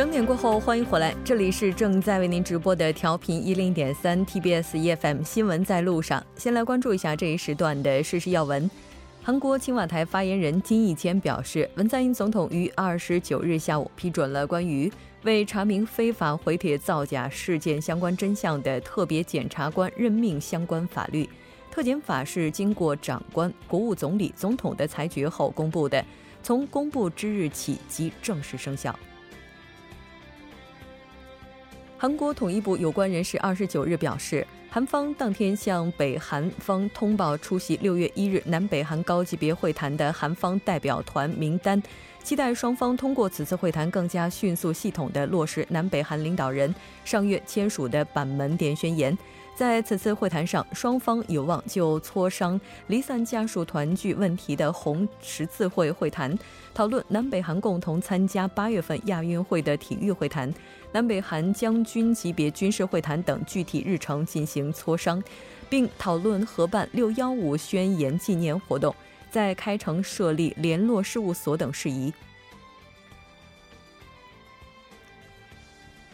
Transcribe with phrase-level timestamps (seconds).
[0.00, 6.24] 整点过后，欢迎回来，这里是正在为您直播的调频一零点三 TBS EFM 新闻在路上。
[6.36, 8.70] 先来关注一下这一时段的事实要闻。
[9.22, 14.90] 韩国青瓦台发言人金义谦表示，文在寅总统于二十九日下午批准了关于
[15.24, 21.28] 为查明非法回帖造假事件相关真相的特别检察官任命相关法律。
[21.70, 26.02] 特检法是经过长官、国务总理、总统的裁决后公布的，
[26.42, 28.98] 从公布之日起即正式生效。
[32.02, 41.82] 韩国统一部有关人士二十九日表示，韩方当天向北韩方通报出席六月一日南北韩高级别会谈的韩方代表团名单，
[42.22, 49.14] 期待双方通过此次会谈更加迅速、系统地落实南北韩领导人上月签署的板门店宣言。
[49.54, 56.34] 在此次会谈上，双方有望就磋商离散家属团聚问题的红十字会会谈，
[56.72, 60.50] 讨论南北韩共同参加八月份亚运会的体育会谈。
[60.92, 65.22] 南北韩将军级别军事会谈等具体日程进行磋商，
[65.68, 68.94] 并讨论合办“六幺五”宣言纪念活动，
[69.30, 72.10] 在开城设立联络事务所等事宜。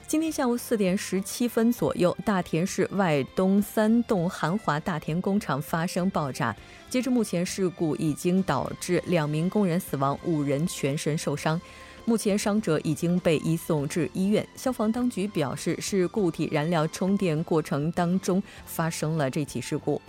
[0.08, 6.54] 今天下午四点十七分左右，大田市外东三栋韩华大田工厂发生爆炸。
[6.88, 11.60] 截至目前，事故已经导致两名工人死亡，五人全身受伤。
[12.04, 14.46] 目前伤者已经被移送至医院。
[14.54, 20.00] 消防当局表示，是固体燃料充电过程当中发生了这起事故。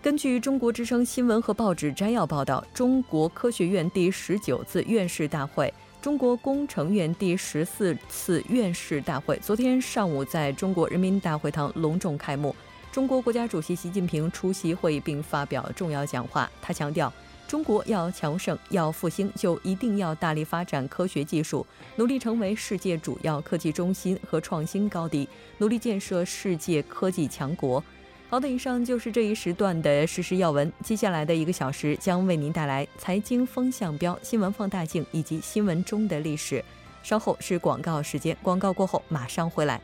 [0.00, 5.72] 根据中国之声新闻和报纸摘要报道，中国科学院第十九次院士大会、
[6.02, 12.52] 中国工程院第十四次院士大会昨天上午在中国人民大会堂隆重开幕。
[12.90, 17.10] 中国国家主席习近平出席会议并发表重要讲话，他强调。
[17.46, 21.64] 中国要强盛、要复兴，就一定要大力发展科学技术，
[21.96, 25.28] 努力成为世界主要科技中心和创新高地，
[25.58, 27.82] 努力建设世界科技强国。
[28.32, 30.72] 好的，以上就是这一时段的实时要闻。
[30.82, 36.64] 接下来的一个小时将为您带来财经风向标、新闻放大镜以及新闻中的历史。
[37.02, 39.78] 稍后是广告时间，广告过后马上回来。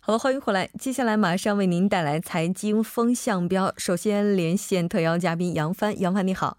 [0.00, 0.68] 好了，欢迎回来。
[0.78, 3.72] 接下来马上为您带来财经风向标。
[3.78, 6.58] 首先连线特邀嘉宾杨帆，杨帆你好，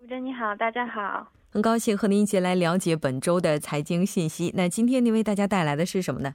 [0.00, 4.52] 吴真你好，大家好，很高兴和您一起来了解本周的财经信息。
[4.56, 6.34] 那今天您为大家带来的是什么呢？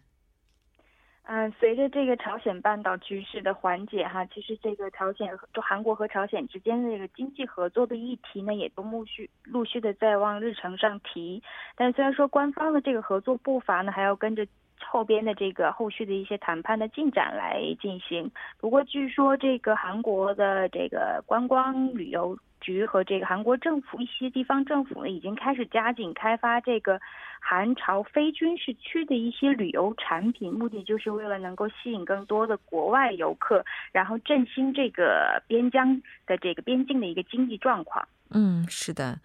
[1.29, 11.43] 嗯，随着这个朝鲜半岛局势的缓解，哈，其实这个朝鲜就韩国和朝鲜之间的这个经济合作的议题呢，也都陆续陆续的在往日程上提。
[11.75, 14.47] 但虽然说官方的这个合作步伐呢，还要跟着。
[14.79, 18.29] 后边的这个后续的一些谈判的进展来进行。
[18.59, 26.99] 不过，据说这个韩国的这个观光旅游局和这个韩国政府一些地方政府呢，已经开始加紧开发这个
[27.39, 38.07] 韩朝非军事区的一些旅游产品，目的就是为了能够吸引更多的国外游客，然后振兴这个边疆的这个边境的一个经济状况。
[38.31, 39.19] 嗯，是的。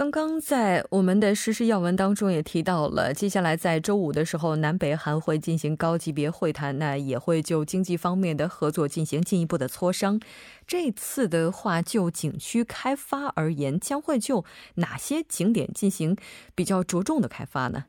[0.00, 10.18] 刚刚在我们的实时要闻当中也提到了，接下来在周五的时候，南北韩会进行高级别会谈，那也会就经济方面的合作进行进一步的磋商。
[10.66, 14.42] 这次的话，就景区开发而言，将会就
[14.76, 16.16] 哪些景点进行
[16.54, 17.84] 比较着重的开发呢？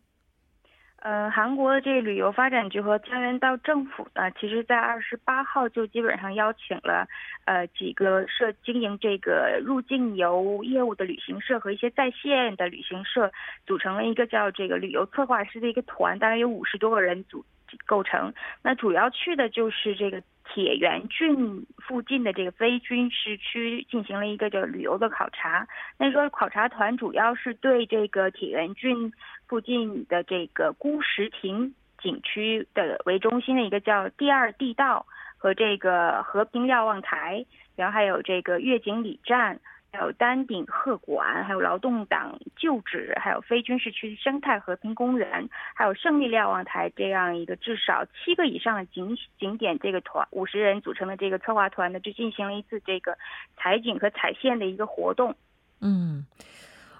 [1.01, 7.07] 呃，韩国的这个旅游发展局和江原道政府呢，其实在二十八号就基本上邀请了，
[7.45, 13.31] 呃，几个社经营这个入境游业务的旅行社和一些在线的旅行社，
[13.65, 17.43] 组成了一个叫这个旅游策划师的一个团，大概有五十多个人组
[17.85, 18.33] 构成。
[18.63, 20.21] 那主要去的就是这个
[20.53, 25.67] 铁原郡附近的这个非军事区，进行了一个叫旅游的考察。
[25.97, 29.11] 那说考察团主要是对这个铁原郡。
[29.47, 35.05] 附近的这个孤石亭景区的为中心的一个叫第二地道
[35.37, 39.59] 和这个和平瞭望台，然后还有这个月景里站，
[39.93, 53.17] 还有丹顶鹤馆，还有劳动党旧址，还有非军事区生态和平公园，还有胜利瞭望台这样一个至少七个以上的景景点，这个团五十人组成的这个策划团呢，就进行了一次这个
[53.57, 55.35] 采景和采线的一个活动。
[55.81, 56.25] 嗯。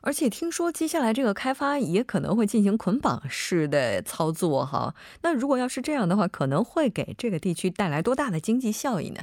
[0.03, 9.21] 而且听说接下来这个开发也可能会进行捆绑式的操作哈，那如果要是这样的话，可能会给这个地区带来多大的经济效益呢？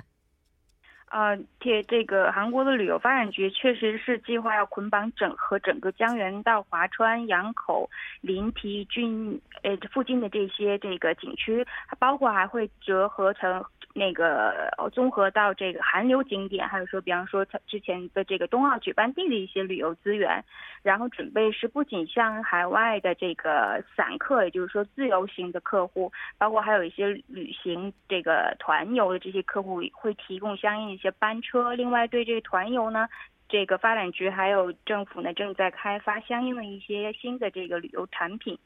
[1.11, 7.89] 嗯，这这个韩国的旅游发展局确实是计划要捆绑整合整个江原到、华川、洋口、
[8.21, 11.67] 临提郡呃附近的这些这个景区，
[11.99, 13.65] 包括还会折合成。
[13.99, 20.43] 那个综合到这个韩流景点，还有说，比方说他之前的这个冬奥举办地的一些旅游资源，
[20.83, 31.75] 然后准备是不仅向海外的这个散客，也就是说自由行的客户，包括还有一些旅行这个团游的这些客户，会提供相应一些班车。
[31.75, 33.09] 另外，对这个团游呢，
[33.49, 38.57] 这个发展局还有政府呢，正在开发相应的一些新的这个旅游产品。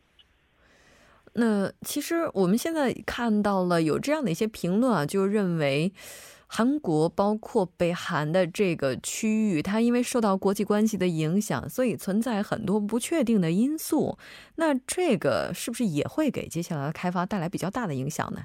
[1.35, 5.93] 那其实我们现在看到了有这样的一些评论啊，就认为
[6.47, 14.19] 韩国包括北韩的这个区域，它因为受到国际关系的影响，所以存在很多不确定的因素。
[14.57, 18.43] 那这个是不是也会给接下来的开发带来比较大的影响呢？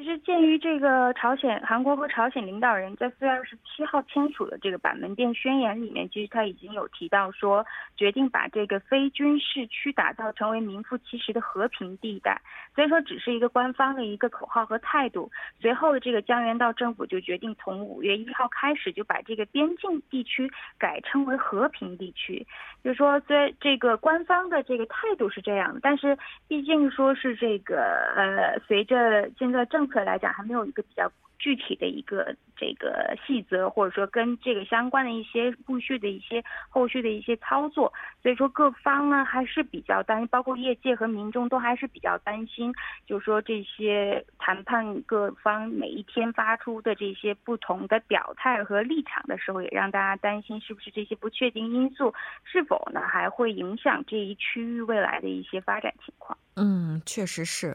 [0.00, 7.66] 其实，鉴于这个朝鲜、韩国和朝鲜领导人在四月二十七号签署的这个板门店宣言里面，其实他已经有提到说，
[7.98, 12.40] 决定把这个非军事区打造成为名副其实的和平地带。
[12.74, 15.30] 所以说，只是一个官方的一个口号和态度。
[15.60, 22.46] 随后的这个江原道政府就决定从五月一号开始，就把这个边境地区改称为和平地区。
[22.82, 26.16] 就是说，虽这个官方的这个态度是这样，但是
[26.48, 27.82] 毕竟说是这个
[28.16, 37.90] 呃，随着现在政可来讲还没有一个比较具体的一个这个细则，或者说跟这个相关的一些后续的一些后续的一些操作，
[38.22, 42.70] 所以说各方呢还是比较担心，包括业界和民众都还是比较担心，
[43.06, 52.12] 就是说这些谈判各方每一天发出的这些不同的表态和立场的时候，也让大家担心是不是这些不确定因素
[52.44, 56.36] 是否呢还会影响这一区域未来的一些发展情况。
[56.56, 57.74] 嗯，确实是。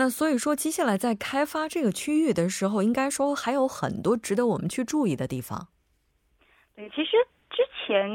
[0.00, 5.68] 那所以说，接下来在开发这个区域的时候，应该说还有很多值得我们去注意的地方。
[6.74, 7.18] 对，其实
[7.50, 8.08] 之前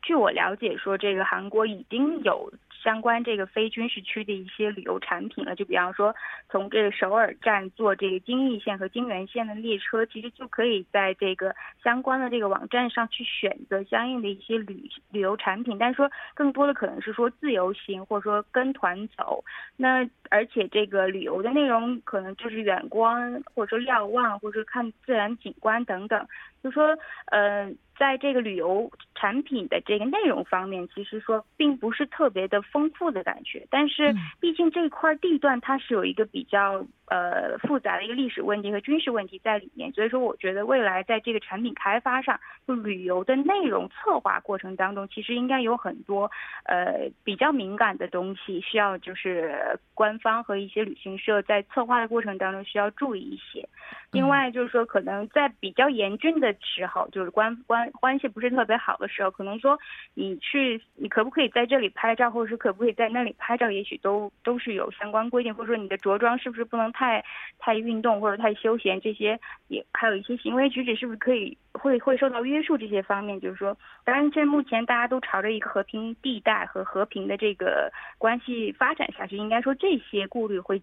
[0.00, 2.50] 据我了解，说这个韩国已经有。
[2.86, 6.14] 相关这个非军事区的一些旅游产品了，就比方说
[6.48, 11.52] 从这个首尔站坐这个京义线和京原线的列车，其实就可以在这个
[11.82, 15.76] 相关的这个网站上去选择相应的一些旅旅游产品。
[15.78, 19.42] 但是说更多的可能是说自由行或者说跟团走，
[19.76, 26.24] 那而且这个旅游的内容可能就是远观或者说瞭望或者说看自然景观等等。
[26.62, 26.96] 就说
[27.32, 27.68] 呃。
[27.98, 36.84] 在这个旅游产品的这个内容方面，其实说并不是特别的丰富的感觉，但是毕竟这块地段它是有一个比较。
[37.08, 46.28] 呃，复杂的一个历史问题和军事问题在里面，所以说我觉得未来在这个产品开发上，就旅游的内容策划过程当中，其实应该有很多
[46.64, 53.68] 呃比较敏感的东西，需要就是官方和一些旅行社在策划的过程当中需要注意一些。
[54.10, 57.56] 另外就是说，可能在比较严峻的时候，就是关
[57.92, 59.78] 关系不是特别好的时候，可能说
[60.14, 66.86] 你去，你可不可以在这里拍照，或者是可不可以在那里拍照，也许都都是有相关规定，或者说你的着装是不是不能。
[66.96, 67.22] 太
[67.58, 69.38] 太运动或者太休闲，这些
[69.68, 72.78] 也还有一些行为举止，是不是可以会会受到约束？
[72.78, 80.80] 这些方面，就是说，当然，现目前大家都朝着一个和平地带和和平的这个关系发展下去，应该说这些顾虑会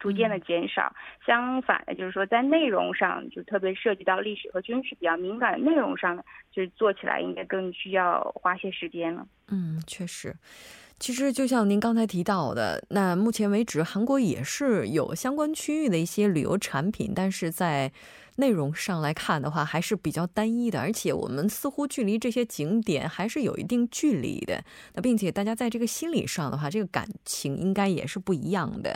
[0.00, 0.92] 逐渐的减少。
[1.24, 6.16] 相反的，就是说在内容上，就特别涉及到历史和军事比较敏感的内容上，
[6.50, 9.24] 就是做起来应该更需要花些时间了。
[9.48, 10.34] 嗯，确实。
[10.98, 17.90] 其实就像您刚才提到的，那目前为止，韩国也是有相关区域的一些旅游产品，但是在
[18.36, 24.62] 内容上来看的话，还是比较单一的，而且我们似乎距离这些景点还是有一定距离的。
[24.92, 28.94] 那并且大家在这个心理上的话，这个感情应该也是不一样的。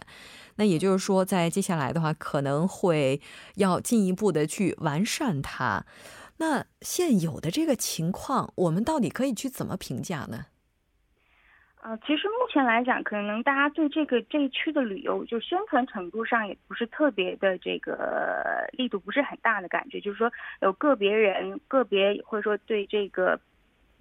[0.57, 3.21] 那也就是说，在接下来的话，可能会
[3.57, 5.85] 要进一步的去完善它。
[6.39, 10.47] 那现有的这个情况，我们到底可以去怎么评价呢？
[11.83, 20.33] 呃，其实目前来讲，可能大家对这个这一区的旅游，就宣传程度上也不是特别的这个力度不是很大的感觉，就是说
[20.63, 23.39] 有个别人个别或者说对这个。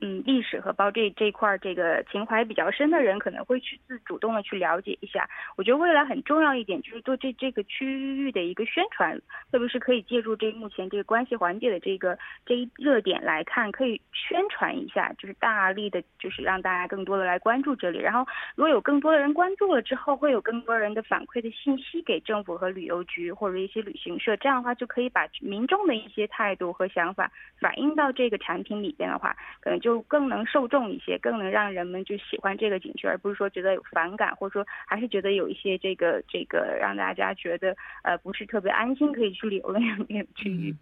[0.05, 5.29] 嗯，历史和包这这块儿这个情怀比较深的人，可能会去自主动的去了解一下。
[5.55, 9.17] 我觉得未来很重要一点就是做这这个区域的一个宣传，
[9.49, 17.99] 特别是可以借助这目前这个关系缓解的这个这一热点来看，可以宣传一下，就是大力的，就是让大家更多的来关注这里。
[17.99, 29.92] 然后，如果有更多的人关注了之后，会有更多人的反馈的信息给政府和旅游局或者一些旅行社，这样的话就可以把民众的一些态度和想法反映到这个产品里边的话，可能就。
[29.93, 40.75] 就更能受众一些，更能让人们就喜欢这个景区，而不是说觉得有反感，或者说还是觉得有一些这个这个让大家觉得呃不是特别安心可以去旅游的那种区域。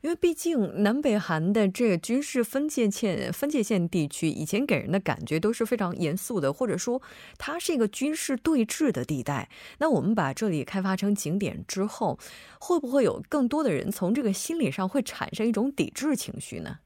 [0.00, 7.02] 因为毕竟南北韩的这个军事分界线分界线地区，以前给人的感觉都是非常严肃的，或者说
[7.36, 9.50] 它是一个军事对峙的地带。
[9.78, 12.18] 那我们把这里开发成景点之后，
[12.58, 16.78] 会不会有更多的人从这个心理上会产生一种抵制情绪呢？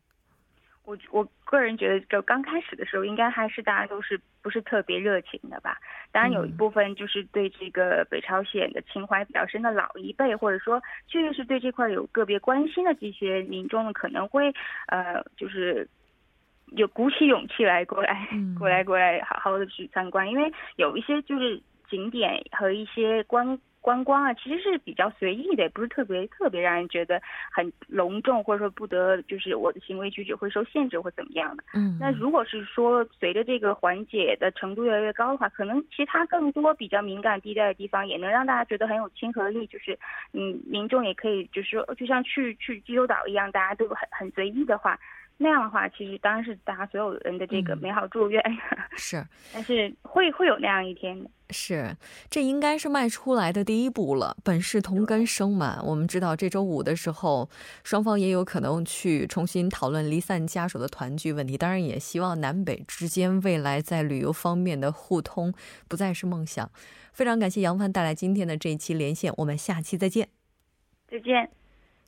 [0.87, 5.77] 我我个人觉得，就刚开始的时候，应该还是大家都是不是特别热情的吧。
[6.13, 14.55] 当然，有一部分就是对这个北朝鲜的情怀比较深的老一辈，或者说确实是对这块有个别关心的这些民众呢，可能会
[14.87, 15.89] 呃，就是
[16.69, 18.29] 有鼓起勇气来过来
[18.59, 23.59] 过来过来好好的去参观，因为有一些就是景点和一些观。
[23.87, 31.63] 观光啊，其实是比较随意的，也不是特别特别让人觉得很隆重，或者说不得就是我的行为举止会受限制或怎么样的。
[31.73, 39.97] 嗯，那如果是说随着这个缓解的程度越来越高的话，可能其他更多比较敏感地带的地方也能让大家觉得很有亲和力，就是
[40.33, 44.99] 嗯，民众也可以就是说，就像去去济州岛一样，大家都很很随意的话。
[45.39, 48.43] 那样的话，其实当然是大家所有人的这个美好祝愿。
[48.97, 51.29] 是， 但是会会有那样一天的。
[51.51, 51.95] 是，
[52.31, 54.37] 这应该是迈出来的第一步了。
[54.43, 57.49] 本是同根生嘛，我们知道这周五的时候，
[57.85, 61.57] 双方也有可能去重新讨论离散家属的团聚问题。
[61.57, 65.53] 当然，也希望南北之间未来在旅游方面的互通
[65.87, 66.71] 不再是梦想。
[67.13, 70.29] 非常感谢杨帆带来今天的这一期连线，我们下期再见。
[71.09, 71.49] 再见。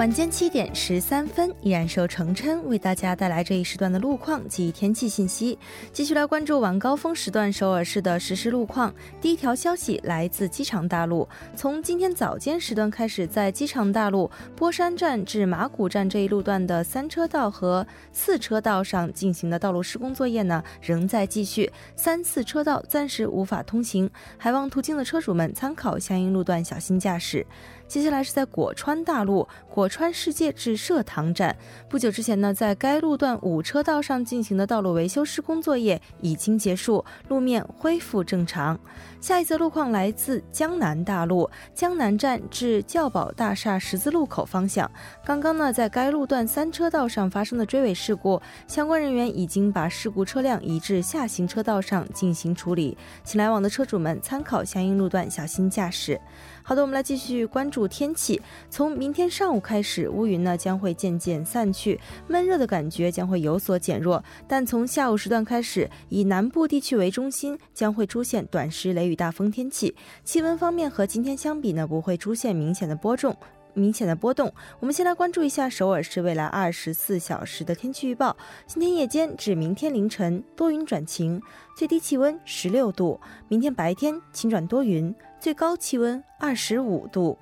[0.00, 5.58] 晚间七点十三分，依然受程琛为大家带来这一时段的路况及天气信息。
[5.92, 8.94] 继续来关注晚高峰时段首尔市的实时路况。
[9.20, 27.44] 第一条消息来自机场大路，从今天早间时段开始，在机场大路波山站至马古站这一路段的三车道和四车道上进行的道路施工作业呢，仍在继续，三四车道暂时无法通行，还望途经的车主们参考相应路段，小心驾驶。
[27.90, 31.56] 接下来是在果川大路果川世界至社堂站，
[31.88, 38.78] 不久之前呢，在该路段五车道上进行的道路维修施工作业已经结束，路面恢复正常。
[39.20, 44.88] 下一则路况来自江南大路江南站至教宝大厦十字路口方向。
[45.24, 56.20] 刚刚呢，在该路段三车道上发生的追尾事故，相关人员已经把事故车辆移至下行车道上进行处理，请来往的车主们参考相应路段，小心驾驶。
[56.62, 58.40] 好的，我们来继续关注天气。
[58.68, 61.98] 从明天上午开始，乌云呢将会渐渐散去，
[62.28, 64.22] 闷热的感觉将会有所减弱。
[64.46, 69.94] 但从下午时段开始，以南部地区为中心，将会出现短时雷雨大风天气。
[70.22, 73.36] 气温方面和今天相比呢，不会出现明显的波动。
[73.72, 74.52] 明显的波动。
[74.80, 78.36] 我们先来关注一下首尔市未来二十四小时的天气预报。
[78.66, 81.40] 今天夜间至明天凌晨多云转晴，
[81.76, 85.14] 最低气温十六度；明天白天晴转多云。
[85.40, 87.38] 最高气温二十五度。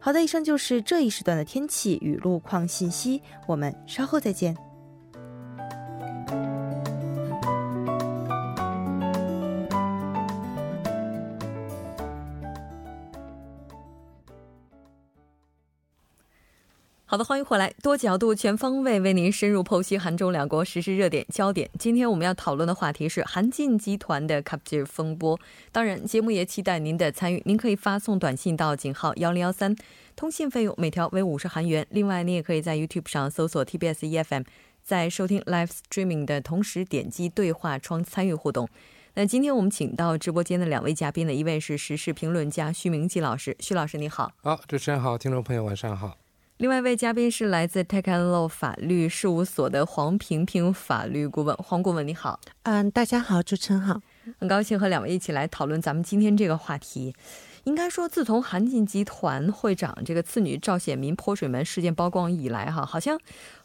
[0.00, 3.22] 好的，以上就是这一时段的天气与路况信息。
[3.46, 4.56] 我们稍后再见。
[17.10, 21.68] 好的，欢迎回来，多角度、全方位为您深入剖析韩中两国实时热点焦点。
[21.76, 25.36] 今天我们要讨论的话题是韩进集团的 “capture” 风波。
[25.72, 27.42] 当然，节目也期待您的参与。
[27.46, 29.74] 您可以发送短信到井号幺零幺三，
[30.14, 31.84] 通信费用每条为五十韩元。
[31.90, 34.44] 另外，您也可以在 YouTube 上搜索 TBS EFM，
[34.84, 38.68] 在收听 Live Streaming 的同时点击对话窗参与互动。
[39.14, 44.30] 那今天我们请到直播间的两位嘉宾呢，一位是时事评论家徐明季老师，徐老师你好。
[44.44, 46.19] 好，主持人好，听众朋友晚上好。
[46.60, 52.38] 另外一位嘉宾是来自 Tech and Law 法律事务所的黄平平法律顾问，黄顾问你好。
[52.64, 53.98] 嗯，大家好，主持人好，
[54.38, 57.14] 很高兴和两位一起来讨论咱们今天这个话题。
[57.64, 63.18] 应该说，自从韩进集团会长这个次女赵显民泼水门事件曝光以来，哈，好像。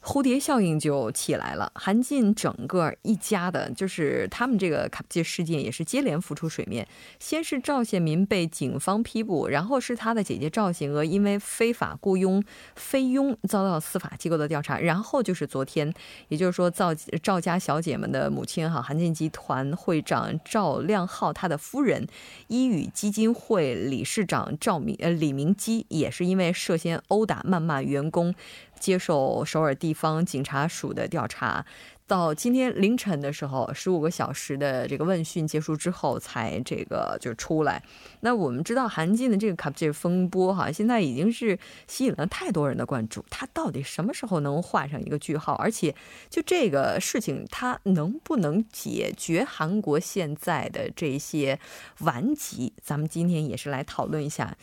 [0.06, 6.88] 蝴蝶效应就起来了，韩进整个一家的，就是他们这个卡布事件也是接连浮出水面。
[7.20, 12.44] 先是赵显民被警方批捕，然后是他的姐姐赵显娥因为非法雇佣
[12.76, 15.92] 菲佣遭到司法机构的调查，然后就是昨天，
[16.28, 16.94] 也就是说赵
[17.24, 22.08] 赵家小姐们的母亲哈，韩进集团会长赵亮浩他的夫人，
[22.48, 28.36] 伊宇基金会理事长赵明呃李明基也是因为涉嫌殴打谩骂员工。
[28.80, 31.66] 接受首尔地方警察署的调查。
[32.08, 37.82] 到今天凌晨的时候，十五个小时的这个问讯结束之后，才这个就出来。
[38.20, 43.26] 那我们知道韩进的这个卡布奇风波哈，现在已经是吸引了太多人的关注。
[43.32, 45.54] 他到底什么时候能画上一个句号？
[45.56, 45.96] 而且，
[46.30, 51.60] 就这个事情，他能不能解决韩国现在的这些
[52.02, 52.72] 顽疾？
[52.84, 54.56] 咱们今天也是来讨论一下。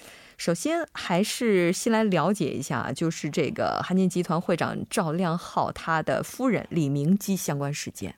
[0.43, 8.13] 首先，还是先来了解一下，就是这个韩进集团会长赵亮浩他的夫人李明基相关事件。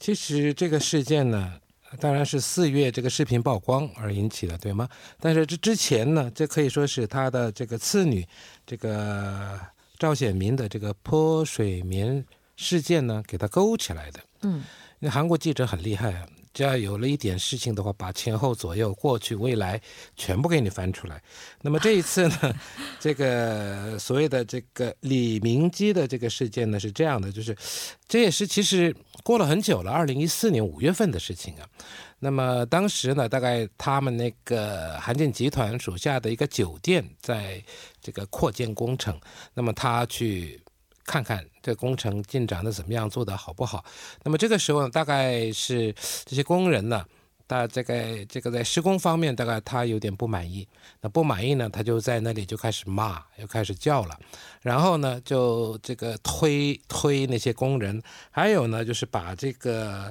[0.00, 1.54] 其实这个事件呢，
[2.00, 4.88] 当然是四月这个视频曝光而引起的，对吗？
[5.20, 8.26] 但是这之前呢，这可以说是他的这个次女
[8.66, 9.60] 这个
[9.96, 12.24] 赵显明的这个泼水棉
[12.56, 14.18] 事件呢，给他勾起来的。
[14.42, 14.64] 嗯，
[14.98, 16.26] 那韩国记者很厉害啊。
[16.58, 19.80] 只要有了一点事情的话，把前后左右、过去、未来
[20.16, 21.22] 全部给你翻出来。
[21.62, 22.52] 那么这一次呢，
[22.98, 27.56] 这个所谓的这个李明基的这个事件呢是这样的，就是
[28.08, 31.68] 这也是其实过了很久了，二零一四年五月份的事情啊。
[32.18, 37.62] 那么当时呢，大概他们那个韩建集团属下的一个酒店在
[38.00, 39.16] 这个扩建工程，
[39.54, 40.60] 那么他去。
[41.10, 43.84] 看看这工程进展的怎么样，做得好不好？
[44.24, 45.94] 那么这个时候呢，大概是
[46.24, 47.04] 这些工人呢，
[47.46, 50.66] 大这个这个在施工方面，大概他有点不满意。
[51.02, 54.18] 那不满意呢，他就在那里就开始骂，又开始叫了。
[54.62, 60.10] 然后呢，就这个推推那些工人，还有呢，就是把这个。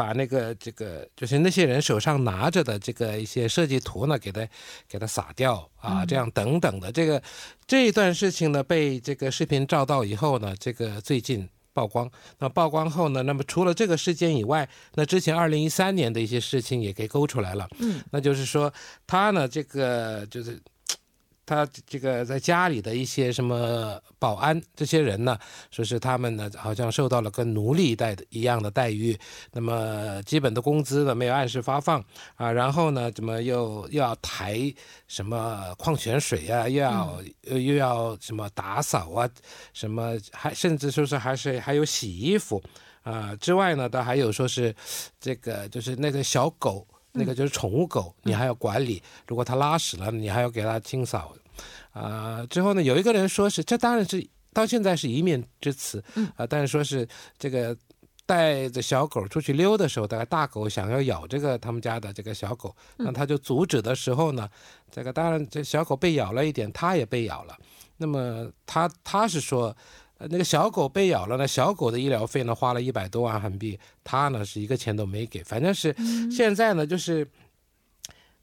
[0.00, 4.48] 把那个这个就是那些人手上拿着的这个一些设计图呢，给他
[4.88, 7.22] 给他撒掉啊，这样等等的这个
[7.66, 12.10] 这一段事情呢，被这个视频照到以后呢，这个最近曝光。
[12.38, 17.68] 那曝光后呢，那么除了这个事件以外，那之前二零一三年的一些事情也给勾出来了。
[17.80, 18.72] 嗯，那就是说
[19.06, 20.58] 他呢，这个就是。
[21.50, 25.36] 他这个在家里的一些什么保安这些人呢，
[25.72, 29.18] 说是他们呢好像受到了跟奴隶待的一样的待遇，
[29.50, 32.00] 那么基本的工资呢没有按时发放
[32.36, 34.72] 啊，然后呢怎么又又要抬
[35.08, 39.28] 什么矿泉水啊，又要又又要什么打扫啊，
[39.72, 42.62] 什么还甚至说是还是还有洗衣服
[43.02, 44.72] 啊之外呢，他还有说是
[45.18, 46.86] 这个就是那个小狗。
[47.12, 49.02] 那个就是宠物狗，你还要管理。
[49.26, 51.34] 如果它拉屎了，你还要给它清扫。
[51.92, 56.02] 啊，之后呢，有一个人说是，这当然是到现在是一面之词。
[56.36, 57.06] 啊，但是说是
[57.38, 57.76] 这个
[58.26, 64.48] 带着小狗出去溜的时候，大概大狗想要咬这个他们家的这个小狗，那他就阻止的时候呢，
[64.90, 67.56] 这个当然这小狗被咬了一点，它也被咬了。
[67.96, 69.76] 那么他他是说。
[70.28, 75.42] 那个小狗被咬了，呢小狗的医疗费呢，花了一百多万韩币，他呢是一个钱都没给。
[75.42, 75.94] 反正是
[76.30, 77.26] 现在呢，就是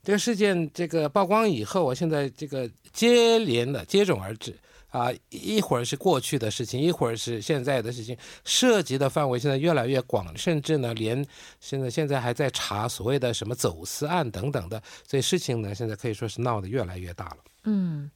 [0.02, 11.24] 这个事件这个曝光以后，我现在这个接连的接踵而至啊，一会儿是过去的事情，一会儿是现在的事情，涉及的范围现在越来越广，甚至呢，连
[11.60, 17.36] 现在现在还在查所谓的什么走私案等等的，所以事情呢，现在可以说是闹得越来越大了。
[17.64, 18.10] 嗯。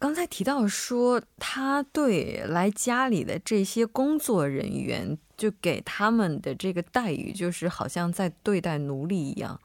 [0.00, 9.60] 刚才提到说，他对来家里的这些工作人员，就给他们的这个待遇，就是好像在对待奴隶一样。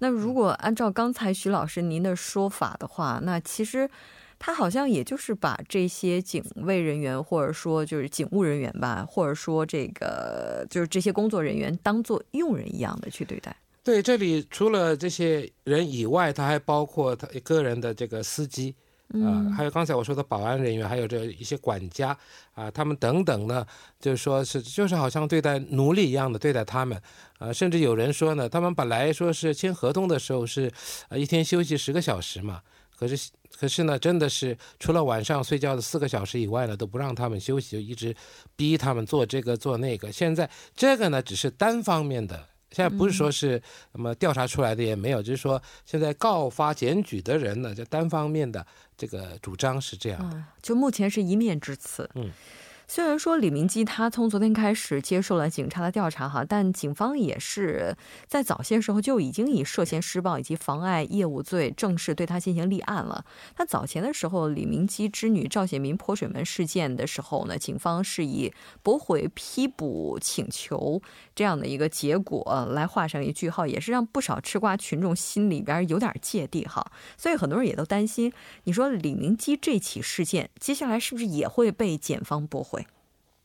[0.00, 3.88] 那如果按照刚才徐老师您的说法的话，那其实
[4.38, 13.56] 他好像也就是把这些警卫人员，或者说就是警务人员吧，或者说这个就是这些工作人员，当做佣人一样的去对待。
[13.82, 18.74] 对，这里除了这些人以外，他还包括他个人的这个司机。
[19.24, 22.16] 啊，还有刚才我说的保安人员，还有这一些管家
[22.54, 23.66] 啊，他们等等呢，
[23.98, 27.00] 就是说是就是好像对待奴隶一样的对待他们，
[27.38, 30.70] 啊，甚至有人说呢，他们本来说是签合同的时候是，
[31.08, 32.60] 呃，一天休息十个小时嘛，
[32.96, 38.14] 可是可是呢，真的是除了晚上睡觉的四个小时以外呢，都不让他们休息，就一直
[38.54, 40.12] 逼他们做这个做那个。
[40.12, 42.49] 现在这个呢，只是单方面的。
[42.70, 43.60] 现在不是说是
[43.92, 52.08] 那么调查出来的也没有，就是说现在告发检举的人呢，就单方面的这个主张是这样的，就目前是一面之词。
[52.14, 52.30] 嗯。
[52.92, 63.24] 虽然说李明基他从昨天开始接受了警察的调查哈，但警方也是在早些时候就已经以涉嫌施暴以及妨碍业务罪正式对他进行立案了。
[63.54, 71.00] 他早前的时候，李明基之女赵显明泼水门事件的时候呢，警方是以驳回批捕请求
[71.32, 76.84] 这样的一个结果来画上一句号，也是让不少吃瓜群众心里边有点芥蒂哈。
[77.16, 78.32] 所以很多人也都担心，
[78.64, 82.79] 你说李明基这起事件接下来是不是也会被检方驳回？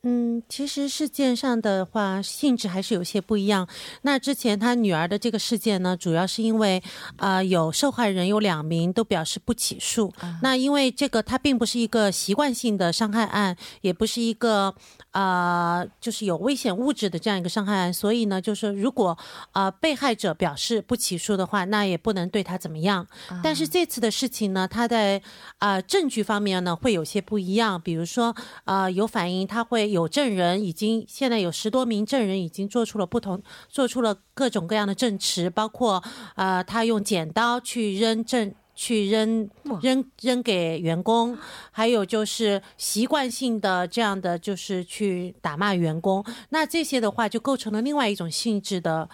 [0.07, 3.67] 嗯，其实事件上的话性质还是有些不一样。
[4.03, 6.81] 那之前他女儿的这个事件呢，主要是因为
[7.17, 10.13] 啊有受害人有两名都表示不起诉。
[10.43, 14.75] 那因为这个他并不是一个习惯性的伤害案，也不是一个
[15.09, 19.17] 啊就是有危险物质的这样一个伤害案，所以呢，就是如果
[19.53, 23.07] 啊被害者表示不起诉的话，那也不能对他怎么样。
[23.41, 25.19] 但是这次的事情呢，他在
[25.57, 29.94] 啊证据方面呢会有些不一样，比如说啊有反映他会。
[29.95, 36.03] 有证人已经，现在有十多名证人已经做出了不同，做出了各种各样的证词，包括
[36.35, 39.49] 呃，他用剪刀去扔证，去扔
[39.81, 41.37] 扔扔给员工，
[41.71, 49.09] 还有就是习惯性的这样的就是去打骂员工，那这些的话就构成了另外一种性质的。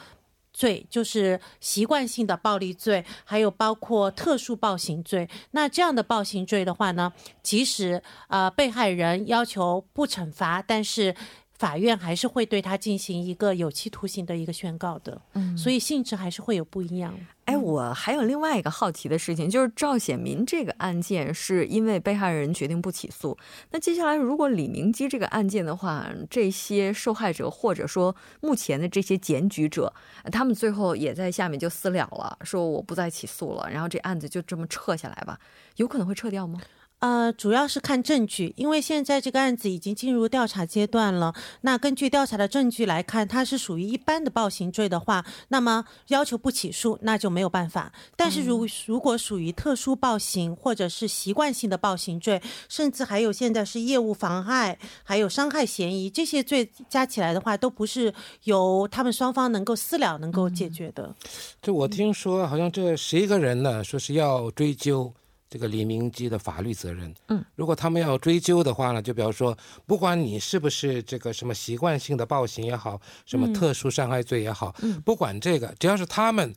[0.61, 5.27] 罪就是习惯性的暴力罪，还有包括特殊暴行罪。
[5.51, 11.15] 那这样的暴行罪的话呢，即使呃被害人要求不惩罚，但是
[11.57, 15.19] 法院还是会对他进行一个有期徒刑的一个宣告的。
[15.33, 17.17] 嗯，所以性质还是会有不一样。
[17.51, 23.37] 哎，我还有另外一个好奇的事情，就是赵显民这个案件是因为被害人决定不起诉。
[23.71, 29.93] 那接下来，如果李明基这个案件的话，这些受害者或者说目前的这些检举者，
[30.31, 35.37] 他们最后也在下面就私了了，说我不再起诉了，然后这案子就这么撤下来吧，
[35.75, 36.61] 有可能会撤掉吗？
[37.01, 41.33] 呃，主要是看证据，因为现在这个案子已经进入调查阶段了。
[41.61, 47.91] 那根据调查的证据来看，它是属于一般的暴行罪的话，那么要求不起诉那就没有办法。
[48.15, 61.15] 但是如如果属于特殊暴行或者是习惯性的暴行罪，甚至还有现在是业务妨害，还有伤害嫌疑这些罪加起来的话，都不是由他们双方能够私了能够解决的。
[61.63, 65.11] 这我听说，好像这十一个人呢，说是要追究。
[65.51, 76.55] 这个李明基的法律责任，嗯，如果他们要追究的话呢，就比如说，不管你是不是这个什么习惯性的暴行也好，什么特殊伤害罪也好，嗯，不管这个，只要是他们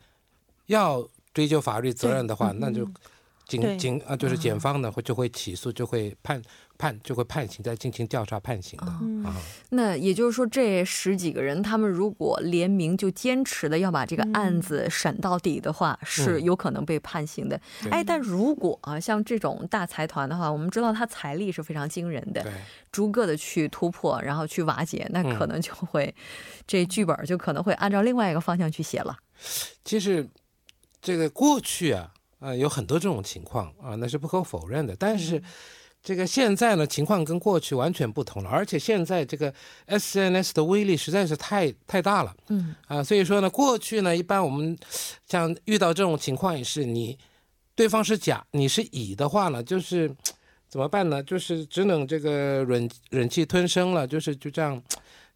[0.67, 2.89] 要追究法律责任的话，那就
[3.47, 6.43] 警警啊，就是检方呢会就会起诉，就会判。
[6.77, 8.87] 判就会判刑，再进行调查判刑的
[9.29, 9.37] 啊。
[9.71, 17.59] 那也就是说，这十几个人，他们如果联名就坚持的要把这个案子审到底的话，是有可能被判刑的。
[17.93, 22.45] 哎，但如果啊，像这种大财团的话，我们知道他财力是非常惊人的，
[22.91, 26.13] 逐个的去突破，然后去瓦解，那可能就会
[26.67, 29.17] 这剧本就可能会按照另外一个方向去写了。
[29.85, 30.29] 其实
[31.01, 32.13] 这个过去啊，
[32.45, 35.43] 啊有很多这种情况啊，那是不可否认的，但是。
[36.07, 39.51] 这个现在呢，情况跟过去完全不同了，而且现在这个
[39.87, 44.77] SNS 的威力实在是太太大了，嗯啊，所以说呢，过去呢，一般我们
[45.27, 47.17] 像遇到这种情况也是，你
[47.75, 50.15] 对方是甲，你是乙的话呢，就是
[50.69, 51.23] 怎么办呢？
[51.23, 54.83] 就是只能这个忍忍气吞声了，就是就这样。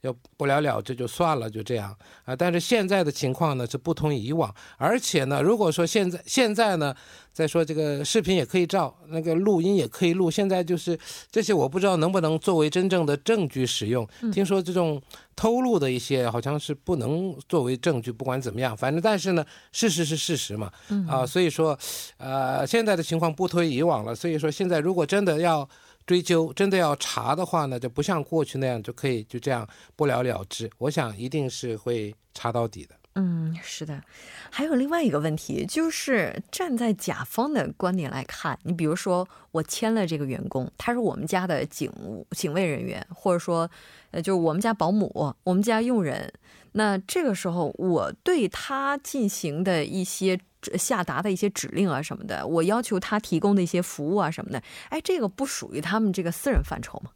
[0.03, 2.35] 要不了了之就算了，就这样啊。
[2.37, 6.95] 但是现在的情况呢是不同以往，而且呢，如果说现在现在呢，
[7.33, 10.99] 再说这个视频也可以照，那个录音也可以录，现在就是
[11.31, 14.09] 这些，我不知道能不能作为真正的证据使用。
[14.33, 15.03] 听说这种
[15.35, 20.71] 偷录的一些好像是不能作为证据，不管怎么样，反正但是呢，事实是事实嘛，
[21.09, 21.77] 啊，所以说，
[22.19, 24.15] 呃，现在的情况不同以往了。
[24.15, 25.69] 所以说现在如果真的要。
[26.09, 30.71] 追究真的要查的话呢，就不像过去那样就可以就这样不了了之。
[30.79, 32.95] 我想一定是会查到底的。
[33.17, 34.03] 嗯，是的。
[34.51, 43.71] 还有另外一个问题，就是站在甲方的观点来看，你比如说我签了这个员工，他是我们家的警务警卫人员，或者说
[44.13, 46.33] 呃就是我们家保姆、我们家佣人，
[46.73, 50.41] 那这个时候我对他进行的一些。
[50.77, 57.11] 下达的一些指令啊什么的，我要求他提供的一些服务啊什么的，哎，这个不属于他们这个私人范畴吗？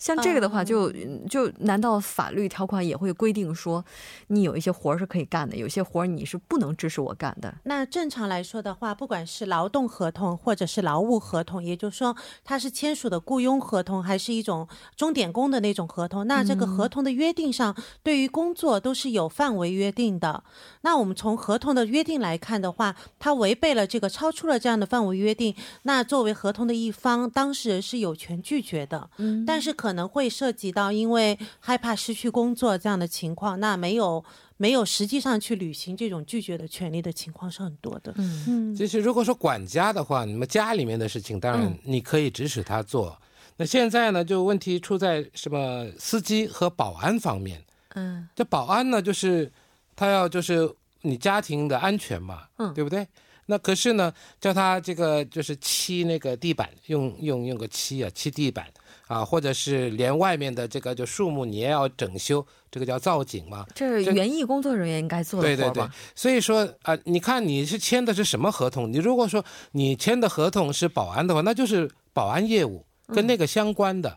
[0.00, 0.90] 像这个的话，就
[1.28, 3.84] 就难道法律条款也会规定说，
[4.28, 7.54] 你有一些活儿是可以干的，有些活儿你是不能支持我干的？
[7.64, 20.42] 那正常来说的话，不管是劳动合同或者是劳务合同，也就是说它是签署的雇佣合同，还是一种钟点工的那种合同，那这个合同的约定上对于工作都是有范围约定的。
[20.80, 29.10] 那我们从合同的约定来看的话，它违背了这个，超出了这样的范围约定，那作为合同的一方，当事人是有权拒绝的。
[29.18, 29.89] 嗯，但是可。
[29.90, 34.24] 可能会涉及到因为害怕失去工作这样的情况，那没有
[34.56, 38.14] 没有实际上去履行这种拒绝的权利的情况是很多的。
[38.16, 43.20] 嗯嗯，就是如果说管家的话，你们家里面的事情，当然你可以指使他做。
[43.56, 47.60] 那现在呢，就问题出在什么司机和保安方面。
[47.94, 49.50] 嗯，这保安呢，就是
[49.96, 50.72] 他要就是
[51.02, 53.04] 你家庭的安全嘛，嗯，对不对？
[53.46, 58.64] 那可是呢，叫他这个就是漆那个地板，用用用个漆啊，漆地板。
[59.10, 63.66] 啊，或者是连外面的这个就树木你也要整修，这个叫造景嘛。
[63.74, 68.92] 这是园艺工作人员应该做的对对对？，所以说啊、你看你是签的是什么合同？
[68.92, 74.16] 你如果说你签的合同是保安的话，那就是保安业务跟那个相关的，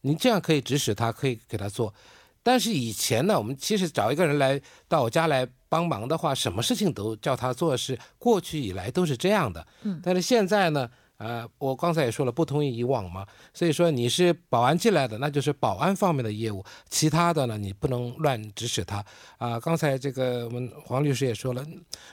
[0.00, 1.94] 你这样可以指使他，可以给他做。
[2.42, 9.64] 但是以前呢，我们其实找一个人来到我家来帮忙的话，什么事情都叫他做，是过去以来都是这样的。
[9.84, 10.90] 嗯，但是现在呢，
[11.22, 19.04] 呃，我刚才也说了，不同于以往嘛，所以说你是保安进来的，那就是保安方面的业务，其他的呢，你不能乱指使他。
[19.38, 21.64] 啊、刚才这个我们黄律师也说了，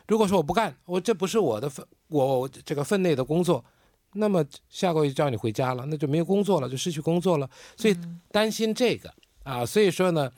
[0.08, 3.66] 如果说我不干，我这不是我的分，我这个分内的工作。
[4.14, 7.98] 那么下个月叫你回家了，那就没有工作了，就失去工作了，所以
[8.32, 9.12] 担心这个。
[9.44, 10.32] 啊，所以说呢，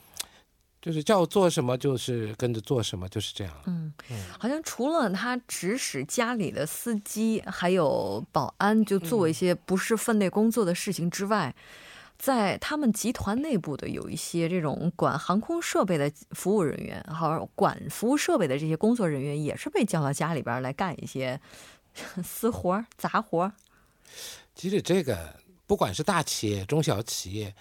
[0.82, 3.54] 就是叫我做什么就是跟着做什么，就是这样。
[3.66, 3.92] 嗯，
[4.36, 11.54] 好像除了他指使家里的司机还有保安就做一些不是分内工作的事情之外，
[12.18, 21.40] 在他们集团内部的有一些这种管航空设备的服务人员，好管服务设备的这些工作人员，也是被叫到家里边来干一些
[22.24, 23.52] 私活儿杂活儿。
[24.54, 27.54] 其实这个不管是大企业、中小企业，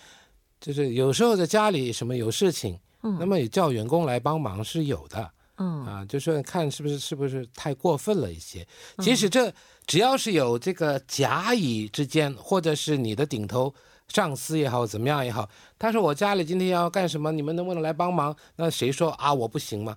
[0.59, 8.67] 就是有时候在家里什么有事情，嗯那么也叫员工来帮忙是有的嗯啊，就说看是不是是不是太过分了一些。
[8.99, 9.53] 其实这
[9.85, 13.73] 只要是有这个甲乙之间，或者是你的顶头
[14.07, 18.35] 上司也好，怎么样也好，他说我家里今天要干什么，你们能不能来帮忙？
[18.55, 19.95] 那谁说啊我不行吗？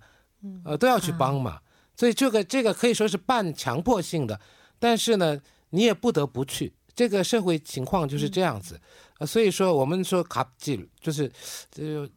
[0.64, 1.59] 呃，都要去帮嘛。
[1.97, 4.38] 所以这个这个可以说是半强迫性的，
[4.79, 5.40] 但是呢，
[5.71, 6.75] 你也不得不去。
[6.95, 8.79] 这个社会情况就是这样子，
[9.19, 11.29] 呃，所以说我们说卡记就是，
[11.71, 12.09] 就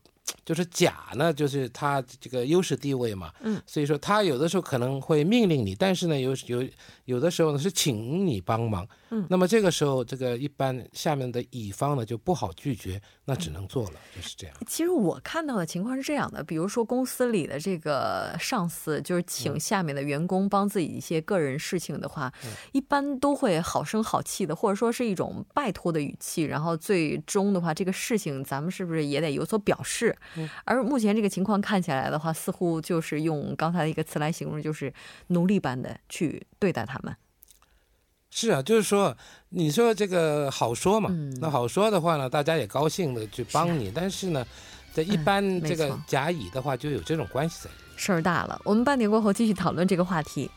[0.45, 6.67] 就是甲呢，就是他这个优势地位嘛，嗯，所以说他有的时候可能会命令你，但是呢，有有
[7.05, 14.55] 有的时候呢是请你帮忙，嗯那么这个时候这个一般下面的乙方呢就不好拒绝，那只能做了，就是这样。
[14.65, 22.31] 其实我看到的情况是这样的，比如说公司里的这个上司就是请下面的员工帮自己一些个人事情的话，
[22.71, 30.16] 一般都会好声好气的，或者说是一种拜托的语气，然后最终的话，这个事情咱们是不是也得有所表示？
[30.65, 34.93] 而目前这个情况看起来的话，似乎就是用刚才的一个词来形容，就是
[35.27, 37.15] 奴隶般的去对待他们。
[38.30, 39.15] 是啊，就是说，
[39.49, 44.45] 你说这个好说嘛，嗯那好说的话呢，大家也高兴的去帮你，但是呢，
[44.91, 47.69] 在一般这个甲乙的话，就有这种关系在。
[47.95, 50.51] 事儿大了，我们半点过后继续讨论这个话题。